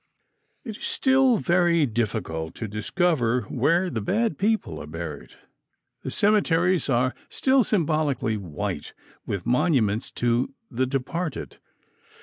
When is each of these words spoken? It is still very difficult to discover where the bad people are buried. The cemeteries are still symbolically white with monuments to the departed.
It 0.63 0.77
is 0.77 0.83
still 0.83 1.37
very 1.37 1.85
difficult 1.85 2.55
to 2.55 2.67
discover 2.67 3.41
where 3.43 3.87
the 3.87 4.01
bad 4.01 4.39
people 4.39 4.81
are 4.81 4.87
buried. 4.87 5.35
The 6.01 6.09
cemeteries 6.09 6.89
are 6.89 7.13
still 7.29 7.63
symbolically 7.63 8.35
white 8.35 8.93
with 9.27 9.45
monuments 9.45 10.09
to 10.13 10.55
the 10.71 10.87
departed. 10.87 11.57